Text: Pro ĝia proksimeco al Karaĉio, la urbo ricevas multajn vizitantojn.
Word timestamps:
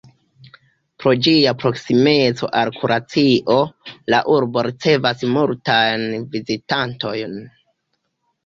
Pro 1.01 1.11
ĝia 1.25 1.51
proksimeco 1.63 2.49
al 2.61 2.71
Karaĉio, 2.79 3.57
la 4.15 4.23
urbo 4.37 4.65
ricevas 4.69 5.23
multajn 5.37 6.09
vizitantojn. 6.33 7.39